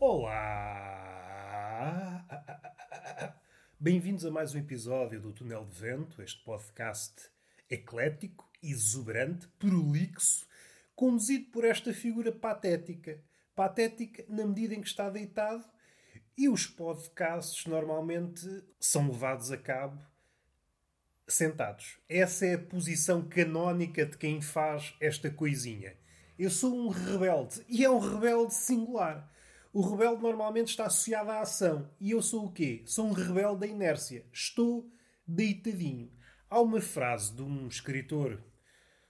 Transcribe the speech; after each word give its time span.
Olá! 0.00 0.94
Bem-vindos 3.80 4.24
a 4.24 4.30
mais 4.30 4.54
um 4.54 4.58
episódio 4.58 5.20
do 5.20 5.32
Túnel 5.32 5.64
de 5.64 5.74
Vento, 5.74 6.22
este 6.22 6.40
podcast 6.44 7.28
eclético, 7.68 8.48
exuberante, 8.62 9.48
prolixo, 9.58 10.46
conduzido 10.94 11.50
por 11.50 11.64
esta 11.64 11.92
figura 11.92 12.30
patética. 12.30 13.20
Patética 13.56 14.24
na 14.28 14.46
medida 14.46 14.72
em 14.72 14.80
que 14.80 14.86
está 14.86 15.10
deitado 15.10 15.64
e 16.36 16.48
os 16.48 16.64
podcasts 16.64 17.66
normalmente 17.66 18.46
são 18.78 19.08
levados 19.08 19.50
a 19.50 19.56
cabo 19.56 20.00
sentados. 21.26 21.98
Essa 22.08 22.46
é 22.46 22.54
a 22.54 22.58
posição 22.58 23.28
canónica 23.28 24.06
de 24.06 24.16
quem 24.16 24.40
faz 24.40 24.94
esta 25.00 25.28
coisinha. 25.28 25.96
Eu 26.38 26.50
sou 26.50 26.72
um 26.72 26.88
rebelde 26.88 27.64
e 27.68 27.84
é 27.84 27.90
um 27.90 27.98
rebelde 27.98 28.54
singular. 28.54 29.28
O 29.72 29.82
rebelde 29.82 30.22
normalmente 30.22 30.68
está 30.68 30.86
associado 30.86 31.30
à 31.30 31.40
ação. 31.40 31.90
E 32.00 32.10
eu 32.10 32.22
sou 32.22 32.46
o 32.46 32.52
quê? 32.52 32.82
Sou 32.86 33.06
um 33.06 33.12
rebelde 33.12 33.60
da 33.60 33.66
inércia. 33.66 34.24
Estou 34.32 34.90
deitadinho. 35.26 36.10
Há 36.48 36.60
uma 36.60 36.80
frase 36.80 37.34
de 37.34 37.42
um 37.42 37.68
escritor 37.68 38.42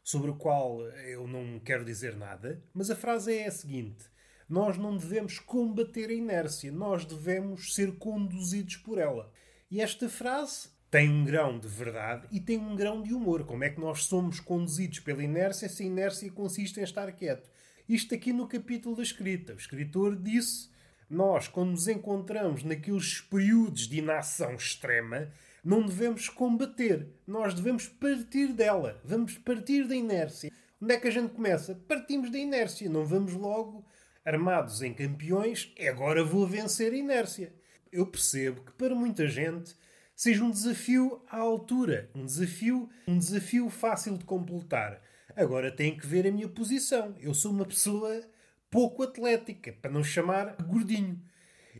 sobre 0.03 0.31
o 0.31 0.37
qual 0.37 0.81
eu 0.81 1.29
não 1.29 1.61
quero 1.61 1.85
dizer 1.85 2.17
nada, 2.17 2.65
mas 2.75 2.91
a 2.91 2.97
frase 2.97 3.37
é 3.37 3.47
a 3.47 3.53
seguinte: 3.53 4.05
Nós 4.49 4.77
não 4.77 4.97
devemos 4.97 5.39
combater 5.39 6.09
a 6.09 6.15
inércia, 6.15 6.73
nós 6.73 7.05
devemos 7.05 7.75
ser 7.75 7.97
conduzidos 7.99 8.77
por 8.77 8.99
ela. 8.99 9.31
E 9.71 9.81
esta 9.81 10.09
frase 10.09 10.71
tem 10.91 11.09
um 11.11 11.25
grão 11.25 11.59
de 11.59 11.69
verdade 11.69 12.27
e 12.33 12.41
tem 12.41 12.59
um 12.59 12.75
grão 12.75 13.03
de 13.03 13.13
humor. 13.13 13.45
Como 13.45 13.63
é 13.63 13.69
que 13.69 13.81
nós 13.81 14.05
somos 14.05 14.41
conduzidos 14.41 15.01
pela 15.01 15.23
inércia 15.23 15.69
se 15.69 15.83
a 15.83 15.87
inércia 15.87 16.33
consiste 16.33 16.81
em 16.81 16.83
estar 16.83 17.13
quieto? 17.13 17.51
Isto 17.89 18.15
aqui 18.15 18.35
no 18.35 18.47
capítulo 18.47 18.97
da 18.97 19.03
escrita. 19.03 19.55
O 19.55 19.57
escritor 19.57 20.15
disse: 20.15 20.69
Nós, 21.09 21.49
quando 21.49 21.71
nos 21.71 21.89
encontramos 21.89 22.63
naqueles 22.63 23.23
períodos 23.23 23.89
de 23.89 24.01
inação 24.01 24.55
extrema, 24.55 25.33
não 25.65 25.87
devemos 25.87 26.29
combater, 26.29 27.09
nós 27.27 27.55
devemos 27.55 27.89
partir 27.89 28.49
dela. 28.53 29.01
Vamos 29.03 29.39
partir 29.39 29.89
da 29.89 29.97
inércia. 29.97 30.53
Onde 30.81 30.95
é 30.95 31.01
que 31.01 31.09
a 31.09 31.11
gente 31.11 31.33
começa? 31.33 31.75
Partimos 31.89 32.31
da 32.31 32.39
inércia. 32.39 32.91
Não 32.91 33.07
vamos 33.07 33.33
logo 33.33 33.83
armados 34.23 34.83
em 34.83 34.93
campeões. 34.93 35.73
Agora 35.89 36.23
vou 36.23 36.47
vencer 36.47 36.93
a 36.93 36.97
inércia. 36.97 37.55
Eu 37.91 38.07
percebo 38.07 38.61
que 38.61 38.73
para 38.73 38.95
muita 38.95 39.27
gente 39.27 39.75
seja 40.15 40.45
um 40.45 40.51
desafio 40.51 41.23
à 41.31 41.39
altura, 41.39 42.11
um 42.15 42.27
desafio, 42.27 42.87
um 43.07 43.17
desafio 43.17 43.71
fácil 43.71 44.19
de 44.19 44.27
completar. 44.27 45.01
Agora 45.37 45.71
tem 45.71 45.97
que 45.97 46.07
ver 46.07 46.27
a 46.27 46.33
minha 46.33 46.49
posição. 46.49 47.15
Eu 47.21 47.35
sou 47.35 47.53
uma 47.53 47.65
pessoa 47.65 48.23
pouco 48.71 49.03
atlética, 49.03 49.73
para 49.73 49.91
não 49.91 50.03
chamar 50.03 50.57
gordinho. 50.63 51.21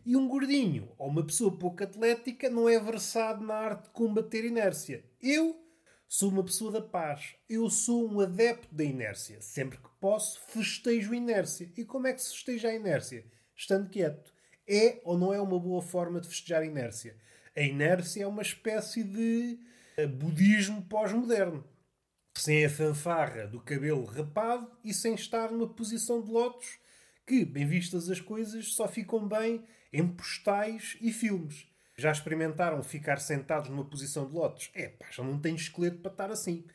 E 0.05 0.15
um 0.15 0.27
gordinho 0.27 0.91
ou 0.97 1.09
uma 1.09 1.25
pessoa 1.25 1.55
pouco 1.57 1.83
atlética 1.83 2.49
não 2.49 2.69
é 2.69 2.79
versado 2.79 3.43
na 3.45 3.53
arte 3.53 3.83
de 3.83 3.89
combater 3.89 4.45
inércia. 4.45 5.03
Eu 5.21 5.61
sou 6.07 6.29
uma 6.29 6.43
pessoa 6.43 6.71
da 6.71 6.81
paz. 6.81 7.35
Eu 7.49 7.69
sou 7.69 8.09
um 8.09 8.19
adepto 8.19 8.73
da 8.73 8.83
inércia. 8.83 9.41
Sempre 9.41 9.77
que 9.77 9.89
posso, 9.99 10.39
festejo 10.47 11.11
a 11.11 11.17
inércia. 11.17 11.71
E 11.75 11.83
como 11.83 12.07
é 12.07 12.13
que 12.13 12.21
se 12.21 12.33
festeja 12.33 12.69
a 12.69 12.75
inércia? 12.75 13.25
Estando 13.55 13.89
quieto. 13.89 14.33
É 14.67 15.01
ou 15.03 15.17
não 15.17 15.33
é 15.33 15.41
uma 15.41 15.59
boa 15.59 15.81
forma 15.81 16.21
de 16.21 16.27
festejar 16.27 16.61
a 16.61 16.65
inércia? 16.65 17.15
A 17.55 17.61
inércia 17.61 18.23
é 18.23 18.27
uma 18.27 18.41
espécie 18.41 19.03
de 19.03 19.59
eh, 19.97 20.07
budismo 20.07 20.81
pós-moderno 20.83 21.63
sem 22.39 22.65
a 22.65 22.69
fanfarra 22.69 23.47
do 23.47 23.59
cabelo 23.59 24.05
rapado 24.05 24.71
e 24.83 24.93
sem 24.93 25.13
estar 25.13 25.51
numa 25.51 25.67
posição 25.67 26.21
de 26.21 26.31
lotos 26.31 26.79
que, 27.27 27.43
bem 27.45 27.67
vistas 27.67 28.09
as 28.09 28.21
coisas, 28.21 28.73
só 28.73 28.87
ficam 28.87 29.27
bem 29.27 29.63
em 29.91 30.07
postais 30.07 30.97
e 31.01 31.11
filmes. 31.11 31.67
Já 31.97 32.11
experimentaram 32.11 32.81
ficar 32.81 33.19
sentados 33.19 33.69
numa 33.69 33.83
posição 33.83 34.25
de 34.25 34.33
lotos? 34.33 34.71
É 34.73 34.87
pá, 34.87 35.07
já 35.11 35.23
não 35.23 35.37
tenho 35.39 35.57
esqueleto 35.57 35.99
para 35.99 36.11
estar 36.11 36.31
assim. 36.31 36.65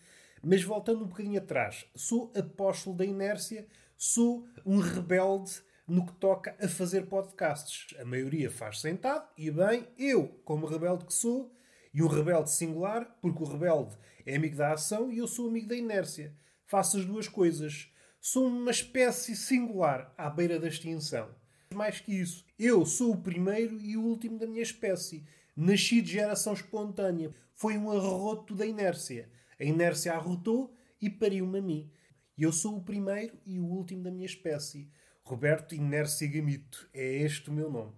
Mas 0.43 0.63
voltando 0.63 1.03
um 1.03 1.09
bocadinho 1.09 1.41
atrás, 1.41 1.87
sou 1.95 2.31
apóstolo 2.37 2.95
da 2.95 3.05
inércia, 3.05 3.67
sou 3.97 4.47
um 4.67 4.79
rebelde 4.79 5.63
no 5.89 6.05
que 6.05 6.13
toca 6.13 6.55
a 6.61 6.69
fazer 6.69 7.07
podcasts. 7.07 7.99
A 7.99 8.05
maioria 8.05 8.51
faz 8.51 8.81
sentado 8.81 9.27
e 9.37 9.51
bem, 9.51 9.89
eu, 9.99 10.29
como 10.45 10.67
rebelde 10.67 11.07
que 11.07 11.15
sou, 11.15 11.55
e 11.95 12.03
um 12.03 12.09
rebelde 12.09 12.51
singular, 12.51 13.17
porque 13.23 13.43
o 13.43 13.47
rebelde 13.47 13.97
é 14.27 14.35
amigo 14.35 14.57
da 14.57 14.73
ação 14.73 15.13
e 15.13 15.19
eu 15.19 15.29
sou 15.29 15.49
amigo 15.49 15.69
da 15.69 15.77
inércia. 15.77 16.35
Faço 16.67 16.99
as 16.99 17.07
duas 17.07 17.29
coisas. 17.29 17.89
Sou 18.21 18.49
uma 18.49 18.73
espécie 18.73 19.37
singular 19.37 20.13
à 20.19 20.29
beira 20.29 20.59
da 20.59 20.67
extinção. 20.67 21.33
Mais 21.73 22.01
que 22.01 22.13
isso, 22.13 22.45
eu 22.59 22.85
sou 22.85 23.13
o 23.13 23.23
primeiro 23.23 23.81
e 23.81 23.97
o 23.97 24.03
último 24.03 24.39
da 24.39 24.47
minha 24.47 24.63
espécie. 24.63 25.25
Nasci 25.57 26.03
de 26.03 26.13
geração 26.13 26.53
espontânea. 26.53 27.33
Foi 27.55 27.79
um 27.79 27.91
arroto 27.91 28.55
da 28.55 28.67
inércia. 28.67 29.31
A 29.59 29.65
inércia 29.65 30.15
arrotou 30.15 30.75
e 31.01 31.09
pariu-me 31.09 31.59
a 31.59 31.63
mim. 31.63 31.93
Eu 32.37 32.51
sou 32.51 32.77
o 32.77 32.83
primeiro 32.83 33.39
e 33.47 33.61
o 33.61 33.65
último 33.65 34.03
da 34.03 34.11
minha 34.11 34.27
espécie. 34.27 34.91
Roberto 35.23 35.75
Inércia 35.75 36.27
Gamito. 36.27 36.89
É 36.93 37.19
este 37.19 37.51
o 37.51 37.53
meu 37.53 37.71
nome. 37.71 37.93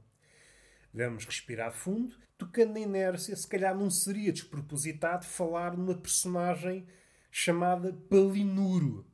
Vamos 0.92 1.24
respirar 1.24 1.72
fundo 1.72 2.25
tocando 2.38 2.74
na 2.74 2.80
inércia, 2.80 3.34
se 3.34 3.46
calhar 3.46 3.76
não 3.76 3.90
seria 3.90 4.32
despropositado 4.32 5.24
falar 5.24 5.76
numa 5.76 5.94
personagem 5.94 6.86
chamada 7.30 7.92
Palinuro. 8.08 9.06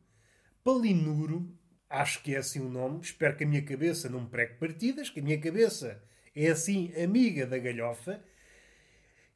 Palinuro, 0.64 1.56
acho 1.88 2.22
que 2.22 2.34
é 2.34 2.38
assim 2.38 2.60
o 2.60 2.68
nome, 2.68 3.00
espero 3.00 3.36
que 3.36 3.44
a 3.44 3.46
minha 3.46 3.62
cabeça 3.62 4.08
não 4.08 4.22
me 4.22 4.28
pregue 4.28 4.54
partidas, 4.54 5.10
que 5.10 5.20
a 5.20 5.22
minha 5.22 5.40
cabeça 5.40 6.02
é 6.34 6.48
assim 6.48 6.92
amiga 7.00 7.46
da 7.46 7.58
galhofa, 7.58 8.22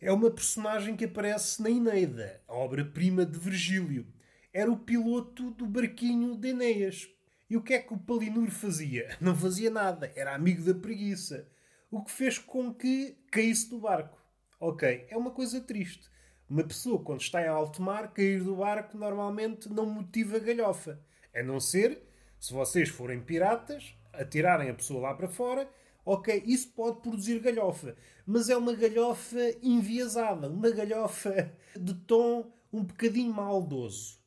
é 0.00 0.12
uma 0.12 0.30
personagem 0.30 0.94
que 0.96 1.04
aparece 1.04 1.62
na 1.62 1.70
Eneida, 1.70 2.42
a 2.46 2.54
obra-prima 2.54 3.24
de 3.24 3.38
Virgílio. 3.38 4.06
Era 4.52 4.70
o 4.70 4.78
piloto 4.78 5.50
do 5.50 5.66
barquinho 5.66 6.36
de 6.36 6.48
Enéas. 6.48 7.08
E 7.48 7.56
o 7.56 7.62
que 7.62 7.74
é 7.74 7.78
que 7.78 7.94
o 7.94 7.98
Palinuro 7.98 8.50
fazia? 8.50 9.16
Não 9.20 9.34
fazia 9.34 9.70
nada, 9.70 10.12
era 10.14 10.34
amigo 10.34 10.62
da 10.62 10.78
preguiça 10.78 11.48
o 11.90 12.02
que 12.02 12.10
fez 12.10 12.38
com 12.38 12.72
que 12.72 13.16
caísse 13.30 13.70
do 13.70 13.78
barco. 13.78 14.18
Ok, 14.58 15.06
é 15.08 15.16
uma 15.16 15.30
coisa 15.30 15.60
triste. 15.60 16.08
Uma 16.48 16.62
pessoa, 16.62 17.02
quando 17.02 17.20
está 17.20 17.42
em 17.42 17.48
alto 17.48 17.82
mar, 17.82 18.12
cair 18.12 18.42
do 18.42 18.56
barco 18.56 18.96
normalmente 18.96 19.68
não 19.68 19.86
motiva 19.86 20.38
galhofa. 20.38 21.00
A 21.34 21.42
não 21.42 21.60
ser, 21.60 22.02
se 22.38 22.52
vocês 22.52 22.88
forem 22.88 23.20
piratas, 23.20 23.94
atirarem 24.12 24.70
a 24.70 24.74
pessoa 24.74 25.00
lá 25.00 25.14
para 25.14 25.28
fora, 25.28 25.68
ok, 26.04 26.42
isso 26.46 26.70
pode 26.70 27.00
produzir 27.00 27.40
galhofa. 27.40 27.96
Mas 28.24 28.48
é 28.48 28.56
uma 28.56 28.74
galhofa 28.74 29.40
enviesada, 29.62 30.48
uma 30.48 30.70
galhofa 30.70 31.52
de 31.76 31.94
tom 31.94 32.50
um 32.72 32.84
bocadinho 32.84 33.32
maldoso. 33.32 34.18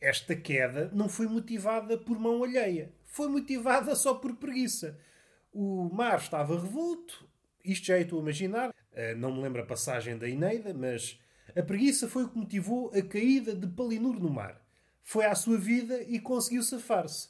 Esta 0.00 0.36
queda 0.36 0.90
não 0.92 1.08
foi 1.08 1.26
motivada 1.26 1.96
por 1.96 2.18
mão 2.18 2.44
alheia. 2.44 2.92
Foi 3.06 3.28
motivada 3.28 3.94
só 3.94 4.14
por 4.14 4.36
preguiça. 4.36 4.98
O 5.56 5.88
mar 5.88 6.18
estava 6.18 6.60
revolto, 6.60 7.30
isto 7.64 7.86
já 7.86 7.96
estou 7.96 8.18
a 8.18 8.22
imaginar, 8.22 8.74
eh, 8.90 9.14
não 9.14 9.32
me 9.32 9.40
lembro 9.40 9.62
a 9.62 9.64
passagem 9.64 10.18
da 10.18 10.28
Eneida, 10.28 10.74
mas 10.74 11.16
a 11.56 11.62
preguiça 11.62 12.08
foi 12.08 12.24
o 12.24 12.28
que 12.28 12.36
motivou 12.36 12.90
a 12.92 13.00
caída 13.00 13.54
de 13.54 13.68
Palinur 13.68 14.18
no 14.18 14.28
mar. 14.28 14.60
Foi 15.04 15.24
à 15.24 15.32
sua 15.36 15.56
vida 15.56 16.02
e 16.02 16.18
conseguiu 16.18 16.60
safar-se. 16.60 17.28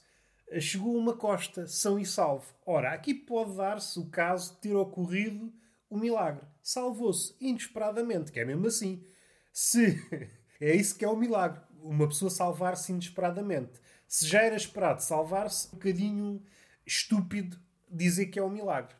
Eh, 0.48 0.58
chegou 0.58 0.96
a 0.96 0.98
uma 0.98 1.14
costa, 1.14 1.66
são 1.66 1.98
e 1.98 2.06
salvo. 2.06 2.46
Ora, 2.64 2.94
aqui 2.94 3.12
pode 3.12 3.58
dar-se 3.58 3.98
o 3.98 4.06
caso 4.06 4.54
de 4.54 4.60
ter 4.60 4.74
ocorrido 4.74 5.52
o 5.90 5.98
milagre. 5.98 6.46
Salvou-se 6.62 7.36
inesperadamente, 7.38 8.32
que 8.32 8.40
é 8.40 8.44
mesmo 8.46 8.66
assim. 8.66 9.04
Se 9.52 10.00
é 10.58 10.74
isso 10.74 10.96
que 10.96 11.04
é 11.04 11.08
o 11.08 11.16
milagre, 11.16 11.60
uma 11.78 12.08
pessoa 12.08 12.30
salvar-se 12.30 12.90
inesperadamente. 12.90 13.78
Se 14.08 14.26
já 14.26 14.40
era 14.40 14.56
esperado 14.56 15.02
salvar-se, 15.02 15.68
um 15.68 15.72
bocadinho 15.72 16.42
estúpido 16.86 17.62
dizer 17.94 18.26
que 18.26 18.38
é 18.38 18.42
um 18.42 18.50
milagre. 18.50 18.94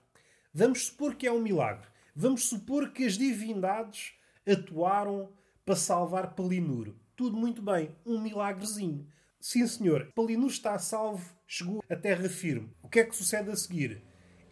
Vamos 0.53 0.87
supor 0.87 1.15
que 1.15 1.27
é 1.27 1.33
um 1.33 1.41
milagre. 1.41 1.87
Vamos 2.15 2.49
supor 2.49 2.93
que 2.93 3.05
as 3.05 3.19
divindades 3.19 4.13
atuaram 4.47 5.33
para 5.65 5.75
salvar 5.75 6.35
Palinuro. 6.35 6.97
Tudo 7.17 7.37
muito 7.37 7.63
bem, 7.63 7.91
um 8.07 8.21
milagrezinho. 8.21 9.07
Sim, 9.41 9.67
senhor, 9.67 10.13
Palinuro 10.15 10.53
está 10.53 10.79
salvo, 10.79 11.35
chegou 11.47 11.83
à 11.91 11.97
terra 11.97 12.29
firme. 12.29 12.71
O 12.83 12.89
que 12.89 13.01
é 13.01 13.05
que 13.05 13.17
sucede 13.17 13.51
a 13.51 13.57
seguir? 13.57 14.03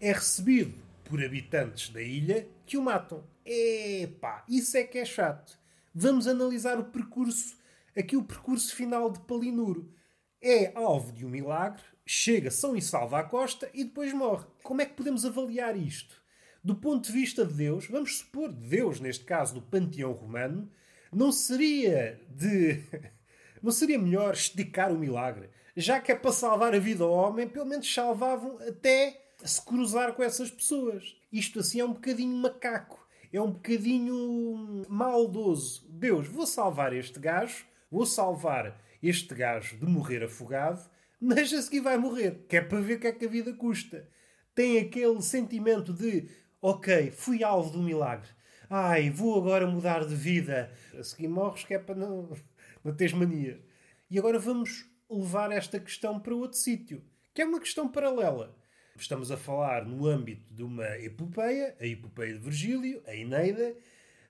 É 0.00 0.12
recebido 0.12 0.74
por 1.04 1.24
habitantes 1.24 1.88
da 1.90 2.02
ilha 2.02 2.48
que 2.66 2.76
o 2.76 2.82
matam. 2.82 3.24
Epá, 3.44 4.44
isso 4.48 4.76
é 4.76 4.84
que 4.84 4.98
é 4.98 5.04
chato. 5.04 5.58
Vamos 5.94 6.26
analisar 6.26 6.78
o 6.78 6.84
percurso, 6.84 7.56
aqui 7.96 8.16
o 8.16 8.24
percurso 8.24 8.74
final 8.74 9.10
de 9.10 9.20
Palinuro. 9.20 9.92
É 10.40 10.72
alvo 10.76 11.12
de 11.12 11.24
um 11.24 11.28
milagre, 11.28 11.82
chega 12.06 12.50
são 12.50 12.76
e 12.76 12.82
salva 12.82 13.20
à 13.20 13.25
costa 13.25 13.69
e 13.72 13.84
depois 13.84 14.12
morre. 14.12 14.46
Como 14.62 14.81
é 14.81 14.87
que 14.87 14.94
podemos 14.94 15.25
avaliar 15.25 15.76
isto? 15.76 16.20
Do 16.62 16.76
ponto 16.76 17.06
de 17.06 17.12
vista 17.12 17.44
de 17.44 17.54
Deus, 17.54 17.87
vamos 17.87 18.19
supor, 18.19 18.52
Deus, 18.52 19.00
neste 19.00 19.25
caso 19.25 19.54
do 19.54 19.62
panteão 19.62 20.12
romano, 20.12 20.70
não 21.12 21.32
seria 21.32 22.20
de. 22.28 22.82
Não 23.62 23.70
seria 23.70 23.96
melhor 23.96 24.34
esticar 24.34 24.90
o 24.90 24.99
milagre? 24.99 25.49
Já 25.76 26.00
que 26.00 26.10
é 26.10 26.16
para 26.16 26.32
salvar 26.32 26.75
a 26.75 26.81
vida 26.81 27.04
ao 27.04 27.12
homem, 27.12 27.49
pelo 27.49 27.64
menos 27.64 27.94
salvavam 27.94 28.58
até 28.58 29.22
se 29.44 29.64
cruzar 29.64 30.14
com 30.14 30.22
essas 30.25 30.50
pessoas. 30.50 31.16
Isto 31.32 31.60
assim 31.60 31.78
é 31.78 31.84
um 31.84 31.93
bocadinho 31.93 32.37
macaco, 32.37 33.06
é 33.32 33.40
um 33.40 33.52
bocadinho 33.52 34.84
maldoso. 34.88 35.87
Deus, 35.88 36.26
vou 36.26 36.44
salvar 36.44 36.93
este 36.93 37.20
gajo, 37.20 37.64
vou 37.88 38.04
salvar 38.04 38.81
este 39.02 39.32
gajo 39.34 39.76
de 39.76 39.87
morrer 39.87 40.25
afogado, 40.25 40.90
mas 41.22 41.52
a 41.52 41.62
seguir 41.62 41.80
vai 41.80 41.96
morrer, 41.96 42.44
que 42.48 42.56
é 42.56 42.60
para 42.60 42.80
ver 42.80 42.96
o 42.96 43.00
que 43.00 43.06
é 43.06 43.12
que 43.12 43.24
a 43.24 43.28
vida 43.28 43.52
custa. 43.52 44.08
Tem 44.56 44.80
aquele 44.80 45.22
sentimento 45.22 45.92
de, 45.92 46.28
ok, 46.60 47.12
fui 47.12 47.44
alvo 47.44 47.70
do 47.70 47.80
milagre. 47.80 48.28
Ai, 48.69 49.08
vou 49.08 49.38
agora 49.38 49.64
mudar 49.64 50.04
de 50.04 50.16
vida. 50.16 50.72
A 50.98 51.04
seguir 51.04 51.28
morres, 51.28 51.64
que 51.64 51.74
é 51.74 51.78
para 51.78 51.94
não, 51.94 52.36
não 52.82 52.92
teres 52.92 53.12
mania. 53.12 53.64
E 54.10 54.19
agora 54.19 54.36
vamos 54.36 54.84
levar 55.08 55.52
esta 55.52 55.78
questão 55.78 56.19
para 56.19 56.34
outro 56.34 56.58
sítio, 56.58 57.00
que 57.32 57.40
é 57.40 57.44
uma 57.44 57.60
questão 57.60 57.86
paralela. 57.86 58.58
Estamos 58.96 59.30
a 59.30 59.36
falar 59.36 59.86
no 59.86 60.06
âmbito 60.08 60.52
de 60.52 60.64
uma 60.64 60.98
epopeia, 60.98 61.76
a 61.78 61.86
epopeia 61.86 62.34
de 62.34 62.40
Virgílio, 62.40 63.00
a 63.06 63.14
Eneida, 63.14 63.76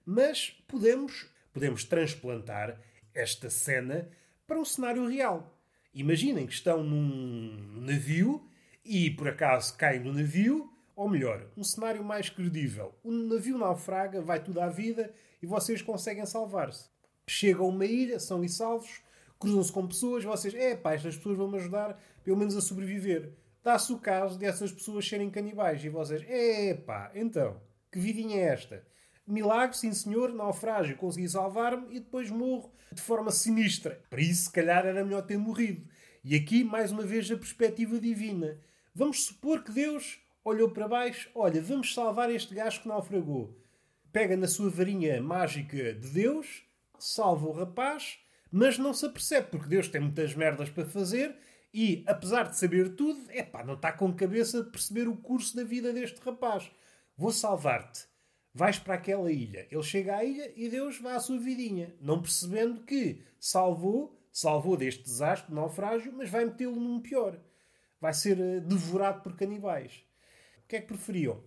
mas 0.04 0.50
podemos, 0.68 1.26
podemos 1.54 1.84
transplantar 1.84 2.78
esta 3.14 3.48
cena 3.48 4.10
para 4.46 4.60
um 4.60 4.64
cenário 4.64 5.06
real. 5.08 5.58
Imaginem 5.94 6.46
que 6.46 6.54
estão 6.54 6.82
num 6.82 7.80
navio 7.82 8.42
e 8.84 9.10
por 9.10 9.28
acaso 9.28 9.76
caem 9.76 10.02
do 10.02 10.12
navio, 10.12 10.72
ou 10.96 11.08
melhor, 11.08 11.46
um 11.56 11.62
cenário 11.62 12.02
mais 12.02 12.30
credível. 12.30 12.94
O 13.04 13.12
navio 13.12 13.58
naufraga, 13.58 14.22
vai 14.22 14.42
tudo 14.42 14.60
à 14.60 14.68
vida 14.68 15.12
e 15.42 15.46
vocês 15.46 15.82
conseguem 15.82 16.24
salvar-se. 16.24 16.88
Chegam 17.28 17.66
a 17.66 17.68
uma 17.68 17.84
ilha, 17.84 18.18
são 18.18 18.42
e 18.42 18.48
salvos, 18.48 19.02
cruzam-se 19.38 19.72
com 19.72 19.86
pessoas, 19.86 20.24
vocês, 20.24 20.54
é 20.54 20.74
pá, 20.74 20.94
estas 20.94 21.16
pessoas 21.16 21.36
vão-me 21.36 21.58
ajudar 21.58 22.00
pelo 22.24 22.36
menos 22.36 22.56
a 22.56 22.60
sobreviver. 22.60 23.32
Dá-se 23.62 23.92
o 23.92 23.98
caso 23.98 24.38
dessas 24.38 24.72
pessoas 24.72 25.06
serem 25.06 25.30
canibais 25.30 25.84
e 25.84 25.88
vocês, 25.88 26.24
é 26.26 26.74
pá, 26.74 27.12
então, 27.14 27.60
que 27.90 27.98
vidinha 27.98 28.38
é 28.38 28.44
esta? 28.44 28.84
Milagre, 29.26 29.76
sim 29.76 29.92
senhor, 29.92 30.32
naufrágio, 30.32 30.96
consegui 30.96 31.28
salvar-me 31.28 31.94
e 31.94 32.00
depois 32.00 32.30
morro 32.30 32.72
de 32.92 33.00
forma 33.00 33.30
sinistra. 33.30 34.02
Para 34.10 34.20
isso, 34.20 34.44
se 34.44 34.52
calhar, 34.52 34.84
era 34.84 35.04
melhor 35.04 35.22
ter 35.22 35.38
morrido. 35.38 35.86
E 36.24 36.34
aqui, 36.34 36.64
mais 36.64 36.92
uma 36.92 37.02
vez, 37.02 37.30
a 37.30 37.36
perspectiva 37.36 37.98
divina. 37.98 38.58
Vamos 38.94 39.24
supor 39.24 39.62
que 39.62 39.72
Deus 39.72 40.20
olhou 40.44 40.70
para 40.70 40.88
baixo, 40.88 41.30
olha, 41.34 41.62
vamos 41.62 41.94
salvar 41.94 42.30
este 42.30 42.54
gajo 42.54 42.82
que 42.82 42.88
naufragou. 42.88 43.56
Pega 44.12 44.36
na 44.36 44.48
sua 44.48 44.68
varinha 44.68 45.22
mágica 45.22 45.94
de 45.94 46.08
Deus, 46.08 46.64
salva 46.98 47.46
o 47.46 47.52
rapaz, 47.52 48.18
mas 48.50 48.76
não 48.76 48.92
se 48.92 49.06
apercebe, 49.06 49.48
porque 49.50 49.68
Deus 49.68 49.88
tem 49.88 50.00
muitas 50.00 50.34
merdas 50.34 50.68
para 50.68 50.84
fazer 50.84 51.34
e, 51.72 52.04
apesar 52.06 52.50
de 52.50 52.58
saber 52.58 52.90
tudo, 52.96 53.18
é 53.30 53.42
pá, 53.42 53.64
não 53.64 53.74
está 53.74 53.90
com 53.92 54.12
cabeça 54.12 54.62
de 54.62 54.70
perceber 54.70 55.08
o 55.08 55.16
curso 55.16 55.56
da 55.56 55.64
vida 55.64 55.92
deste 55.92 56.20
rapaz. 56.20 56.70
Vou 57.16 57.32
salvar-te. 57.32 58.11
Vais 58.54 58.78
para 58.78 58.94
aquela 58.94 59.32
ilha. 59.32 59.66
Ele 59.70 59.82
chega 59.82 60.16
à 60.16 60.24
ilha 60.24 60.52
e 60.56 60.68
Deus 60.68 60.98
vai 60.98 61.14
à 61.14 61.20
sua 61.20 61.38
vidinha, 61.38 61.94
não 62.00 62.20
percebendo 62.20 62.82
que 62.82 63.22
salvou, 63.38 64.18
salvou 64.30 64.76
deste 64.76 65.02
desastre, 65.02 65.54
naufrágio, 65.54 66.12
mas 66.12 66.28
vai 66.28 66.44
metê-lo 66.44 66.76
num 66.76 67.00
pior. 67.00 67.38
Vai 68.00 68.12
ser 68.12 68.38
eh, 68.38 68.60
devorado 68.60 69.22
por 69.22 69.36
canibais. 69.36 70.04
O 70.64 70.68
que 70.68 70.76
é 70.76 70.80
que 70.80 70.86
preferiam? 70.86 71.42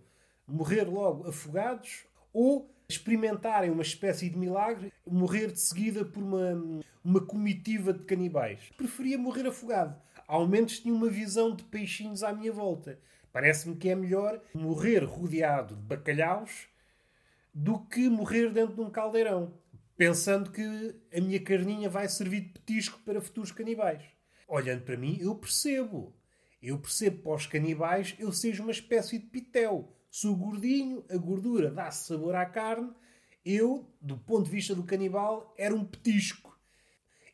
Morrer 0.48 0.84
logo 0.84 1.28
afogados 1.28 2.06
ou 2.34 2.69
experimentarem 2.88 3.72
uma 3.72 3.81
espécie 3.81 4.30
de 4.30 4.38
milagre, 4.38 4.92
morrer 5.06 5.51
de 5.51 5.60
seguida 5.60 6.06
por 6.06 6.22
uma, 6.22 6.81
uma 7.04 7.25
comitiva 7.25 7.94
de 7.94 8.04
canibais? 8.04 8.72
Preferia 8.78 9.18
morrer 9.18 9.48
afogado 9.48 10.00
ao 10.28 10.48
menos 10.48 10.80
tinha 10.80 10.94
uma 10.94 11.10
visão 11.10 11.56
de 11.56 11.63
peixinhos 11.63 12.24
à 12.24 12.34
minha 12.34 12.51
volta. 12.51 13.00
Parece-me 13.31 13.75
que 13.75 13.90
é 13.90 13.96
melhor 13.96 14.42
morrer 14.54 15.04
rodeado 15.04 15.75
de 15.75 15.81
bacalhaus 15.81 16.68
do 17.56 17.80
que 17.80 18.10
morrer 18.10 18.52
dentro 18.52 18.75
de 18.75 18.81
um 18.81 18.90
caldeirão, 18.90 19.57
pensando 19.96 20.52
que 20.52 20.94
a 21.16 21.22
minha 21.22 21.40
carninha 21.40 21.90
vai 21.90 22.10
servir 22.10 22.42
de 22.42 22.50
petisco 22.50 23.00
para 23.06 23.22
futuros 23.22 23.54
canibais. 23.54 24.04
Olhando 24.46 24.84
para 24.84 24.98
mim, 24.98 25.18
eu 25.22 25.34
percebo. 25.36 26.13
Eu 26.62 26.78
percebo 26.78 27.24
para 27.24 27.36
os 27.36 27.48
canibais 27.48 28.13
eu 28.19 28.34
seja 28.34 28.62
uma 28.62 28.74
espécie 28.74 29.19
de 29.19 29.28
pitel. 29.28 29.90
Sou 30.12 30.36
gordinho, 30.36 31.06
a 31.10 31.16
gordura 31.16 31.72
dá 31.72 31.90
sabor 31.92 32.36
à 32.36 32.46
carne. 32.46 32.92
Eu, 33.46 33.90
do 34.01 34.18
ponto 34.18 34.46
de 34.46 34.51
vista 34.51 34.75
do 34.75 34.84
canibal, 34.84 35.54
era 35.58 35.74
um 35.74 35.86
petisco. 35.86 36.60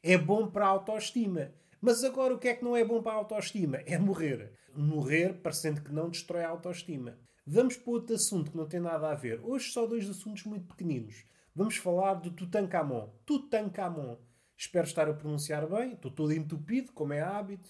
É 0.04 0.18
bom 0.18 0.52
para 0.52 0.66
a 0.66 0.70
autoestima. 0.70 1.52
Mas 1.80 2.04
agora 2.04 2.36
o 2.36 2.38
que 2.38 2.48
é 2.48 2.54
que 2.54 2.64
não 2.64 2.78
é 2.78 2.86
bom 2.86 3.02
para 3.02 3.14
a 3.14 3.16
autoestima? 3.16 3.78
É 3.88 3.98
morrer. 3.98 4.52
Morrer, 4.76 5.34
parecendo 5.42 5.82
que 5.82 5.92
não, 5.92 6.10
destrói 6.10 6.44
a 6.44 6.50
autoestima. 6.50 7.18
Vamos 7.54 7.76
para 7.76 7.92
outro 7.92 8.16
assunto 8.16 8.50
que 8.50 8.56
não 8.56 8.66
tem 8.66 8.80
nada 8.80 9.12
a 9.12 9.14
ver. 9.14 9.42
Hoje 9.44 9.74
só 9.74 9.86
dois 9.86 10.10
assuntos 10.10 10.46
muito 10.46 10.68
pequeninos. 10.68 11.26
Vamos 11.54 11.76
falar 11.76 12.22
de 12.22 12.32
Tutankhamon. 12.32 13.10
Tutankhamon. 13.26 14.16
Espero 14.56 14.88
estar 14.88 15.10
a 15.10 15.14
pronunciar 15.14 15.68
bem. 15.68 15.92
Estou 15.92 16.10
todo 16.10 16.32
entupido, 16.32 16.94
como 16.94 17.12
é 17.12 17.20
hábito. 17.20 17.68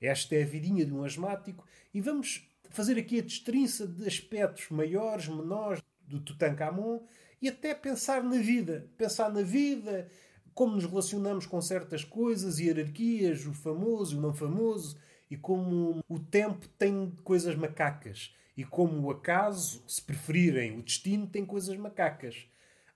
Esta 0.00 0.34
é 0.34 0.42
a 0.42 0.46
vidinha 0.46 0.84
de 0.84 0.92
um 0.92 1.04
asmático. 1.04 1.64
E 1.94 2.00
vamos 2.00 2.44
fazer 2.70 2.98
aqui 2.98 3.20
a 3.20 3.22
destrinça 3.22 3.86
de 3.86 4.04
aspectos 4.04 4.68
maiores, 4.70 5.28
menores 5.28 5.80
do 6.00 6.18
Tutankhamon 6.18 6.98
e 7.40 7.48
até 7.48 7.72
pensar 7.72 8.24
na 8.24 8.38
vida. 8.38 8.90
Pensar 8.98 9.32
na 9.32 9.42
vida, 9.42 10.08
como 10.52 10.74
nos 10.74 10.86
relacionamos 10.86 11.46
com 11.46 11.60
certas 11.60 12.02
coisas, 12.02 12.58
hierarquias, 12.58 13.46
o 13.46 13.54
famoso 13.54 14.16
e 14.16 14.18
o 14.18 14.20
não 14.20 14.34
famoso, 14.34 14.98
e 15.30 15.36
como 15.36 16.02
o 16.08 16.18
tempo 16.18 16.66
tem 16.70 17.12
coisas 17.22 17.54
macacas, 17.54 18.34
e 18.60 18.64
como 18.64 19.06
o 19.06 19.10
acaso, 19.10 19.82
se 19.86 20.02
preferirem 20.02 20.78
o 20.78 20.82
destino, 20.82 21.26
tem 21.26 21.46
coisas 21.46 21.74
macacas. 21.78 22.46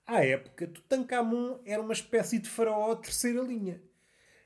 À 0.07 0.23
época, 0.23 0.67
Tutankhamun 0.67 1.59
era 1.65 1.81
uma 1.81 1.95
espécie 1.95 2.39
de 2.39 2.51
faraó 2.51 2.95
terceira 2.95 3.41
linha. 3.41 3.81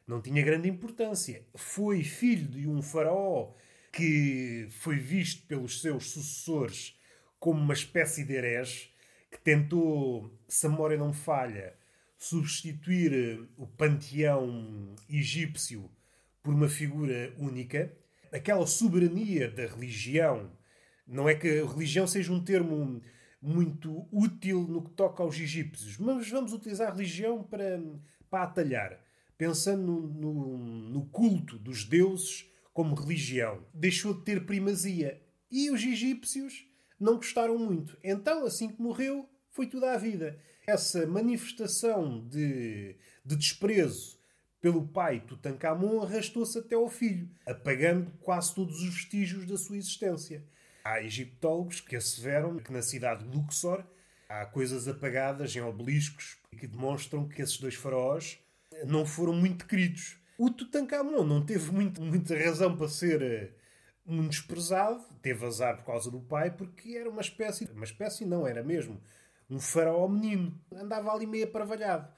Não 0.06 0.22
tinha 0.22 0.44
grande 0.44 0.68
importância. 0.68 1.44
Foi 1.56 2.04
filho 2.04 2.46
de 2.46 2.68
um 2.68 2.80
faraó 2.80 3.52
que 3.92 4.68
foi 4.70 4.94
visto 4.94 5.44
pelos 5.48 5.80
seus 5.80 6.08
sucessores 6.10 6.96
como 7.40 7.60
uma 7.60 7.74
espécie 7.74 8.22
de 8.22 8.34
herege, 8.34 8.92
que 9.28 9.40
tentou, 9.40 10.32
se 10.46 10.68
a 10.68 10.70
memória 10.70 10.96
não 10.96 11.12
falha, 11.12 11.74
substituir 12.16 13.12
eh, 13.12 13.44
o 13.56 13.66
panteão 13.66 14.94
egípcio 15.10 15.90
por 16.44 16.54
uma 16.54 16.68
figura 16.68 17.34
única, 17.38 17.92
aquela 18.32 18.68
soberania 18.68 19.50
da 19.50 19.66
religião. 19.66 20.56
Não 21.08 21.26
é 21.26 21.34
que 21.34 21.62
religião 21.62 22.06
seja 22.06 22.32
um 22.32 22.44
termo 22.44 23.00
muito 23.40 24.06
útil 24.12 24.62
no 24.68 24.82
que 24.82 24.90
toca 24.90 25.22
aos 25.22 25.38
egípcios, 25.38 25.96
mas 25.96 26.28
vamos 26.28 26.52
utilizar 26.52 26.88
a 26.88 26.92
religião 26.92 27.42
para, 27.42 27.80
para 28.28 28.42
atalhar, 28.42 29.00
pensando 29.38 29.82
no, 29.82 30.34
no, 30.34 30.58
no 30.90 31.06
culto 31.06 31.58
dos 31.58 31.84
deuses 31.84 32.46
como 32.74 32.94
religião. 32.94 33.64
Deixou 33.72 34.12
de 34.12 34.22
ter 34.24 34.44
primazia. 34.44 35.20
E 35.50 35.70
os 35.70 35.82
egípcios 35.82 36.66
não 37.00 37.16
gostaram 37.16 37.56
muito. 37.56 37.96
Então, 38.04 38.44
assim 38.44 38.68
que 38.68 38.82
morreu, 38.82 39.26
foi 39.50 39.66
tudo 39.66 39.86
à 39.86 39.96
vida. 39.96 40.38
Essa 40.66 41.06
manifestação 41.06 42.26
de, 42.28 42.96
de 43.24 43.36
desprezo 43.36 44.18
pelo 44.60 44.86
pai 44.86 45.20
Tutankhamon 45.20 46.02
arrastou-se 46.02 46.58
até 46.58 46.74
ao 46.74 46.90
filho, 46.90 47.30
apagando 47.46 48.10
quase 48.20 48.54
todos 48.54 48.82
os 48.82 48.94
vestígios 48.94 49.46
da 49.46 49.56
sua 49.56 49.76
existência. 49.76 50.44
Há 50.84 51.02
egiptólogos 51.02 51.80
que 51.80 51.96
asseveram 51.96 52.58
que 52.58 52.72
na 52.72 52.82
cidade 52.82 53.24
de 53.24 53.36
Luxor 53.36 53.84
há 54.28 54.46
coisas 54.46 54.86
apagadas 54.88 55.54
em 55.54 55.60
obeliscos 55.60 56.38
que 56.58 56.66
demonstram 56.66 57.28
que 57.28 57.42
esses 57.42 57.58
dois 57.58 57.74
faraós 57.74 58.38
não 58.86 59.06
foram 59.06 59.32
muito 59.32 59.66
queridos. 59.66 60.18
O 60.36 60.50
Tutankhamon 60.50 61.24
não 61.24 61.44
teve 61.44 61.72
muito, 61.72 62.00
muita 62.00 62.36
razão 62.38 62.76
para 62.76 62.88
ser 62.88 63.22
eh, 63.22 63.50
muito 64.06 64.30
desprezado, 64.30 65.02
teve 65.20 65.44
azar 65.44 65.76
por 65.78 65.86
causa 65.86 66.10
do 66.10 66.20
pai, 66.20 66.50
porque 66.50 66.96
era 66.96 67.10
uma 67.10 67.20
espécie, 67.20 67.68
uma 67.72 67.84
espécie 67.84 68.24
não, 68.24 68.46
era 68.46 68.62
mesmo 68.62 69.00
um 69.50 69.58
faraó 69.58 70.06
menino. 70.08 70.58
Andava 70.72 71.12
ali 71.12 71.26
meio 71.26 71.44
aparvalhado. 71.44 72.08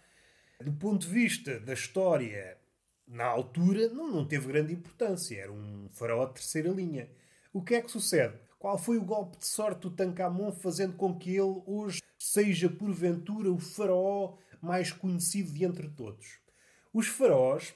Do 0.60 0.72
ponto 0.72 1.06
de 1.06 1.12
vista 1.12 1.58
da 1.60 1.72
história, 1.72 2.58
na 3.06 3.24
altura, 3.24 3.88
não, 3.88 4.10
não 4.10 4.26
teve 4.26 4.48
grande 4.48 4.74
importância. 4.74 5.40
Era 5.40 5.52
um 5.52 5.88
faraó 5.90 6.26
de 6.26 6.34
terceira 6.34 6.68
linha. 6.70 7.08
O 7.52 7.62
que 7.62 7.74
é 7.74 7.82
que 7.82 7.90
sucede? 7.90 8.34
Qual 8.60 8.76
foi 8.76 8.98
o 8.98 9.02
golpe 9.02 9.38
de 9.38 9.46
sorte 9.46 9.80
do 9.80 9.90
Tancamon 9.90 10.52
fazendo 10.52 10.94
com 10.94 11.18
que 11.18 11.30
ele 11.30 11.62
hoje 11.64 12.02
seja, 12.18 12.68
porventura, 12.68 13.50
o 13.50 13.58
faraó 13.58 14.36
mais 14.60 14.92
conhecido 14.92 15.50
de 15.50 15.64
entre 15.64 15.88
todos? 15.88 16.38
Os 16.92 17.06
faraós, 17.06 17.74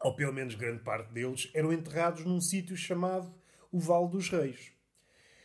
ou 0.00 0.16
pelo 0.16 0.32
menos 0.32 0.54
grande 0.54 0.82
parte 0.82 1.12
deles, 1.12 1.50
eram 1.52 1.70
enterrados 1.74 2.24
num 2.24 2.40
sítio 2.40 2.74
chamado 2.74 3.30
o 3.70 3.78
Vale 3.78 4.08
dos 4.08 4.30
Reis. 4.30 4.72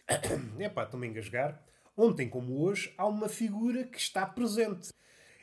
Epá, 0.58 0.86
estou-me 0.86 1.08
a 1.08 1.10
engasgar. 1.10 1.62
Ontem 1.98 2.30
como 2.30 2.62
hoje, 2.62 2.94
há 2.98 3.06
uma 3.06 3.28
figura 3.28 3.84
que 3.84 3.98
está 3.98 4.26
presente. 4.26 4.94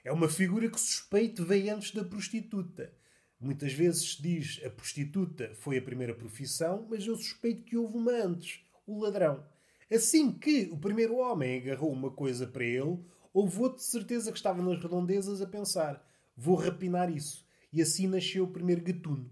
É 0.02 0.10
uma 0.10 0.30
figura 0.30 0.70
que 0.70 0.80
suspeito 0.80 1.44
veio 1.44 1.74
antes 1.74 1.94
da 1.94 2.02
prostituta. 2.02 2.90
Muitas 3.38 3.74
vezes 3.74 4.14
se 4.14 4.22
diz 4.22 4.62
a 4.64 4.70
prostituta 4.70 5.54
foi 5.56 5.76
a 5.76 5.82
primeira 5.82 6.14
profissão, 6.14 6.86
mas 6.88 7.06
eu 7.06 7.16
suspeito 7.16 7.64
que 7.64 7.76
houve 7.76 7.98
uma 7.98 8.12
antes. 8.12 8.64
O 8.92 9.00
ladrão. 9.00 9.44
Assim 9.92 10.30
que 10.32 10.68
o 10.70 10.78
primeiro 10.78 11.16
homem 11.16 11.58
agarrou 11.58 11.92
uma 11.92 12.10
coisa 12.10 12.46
para 12.46 12.64
ele, 12.64 12.98
houve 13.32 13.60
outro 13.60 13.78
de 13.78 13.84
certeza 13.84 14.30
que 14.30 14.38
estava 14.38 14.62
nas 14.62 14.80
redondezas 14.80 15.40
a 15.40 15.46
pensar: 15.46 16.04
vou 16.36 16.56
rapinar 16.56 17.10
isso. 17.10 17.46
E 17.72 17.80
assim 17.82 18.06
nasceu 18.06 18.44
o 18.44 18.52
primeiro 18.52 18.82
gatuno. 18.82 19.30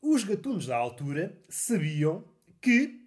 Os 0.00 0.24
gatunos 0.24 0.66
da 0.66 0.76
altura 0.76 1.36
sabiam 1.48 2.24
que, 2.60 3.00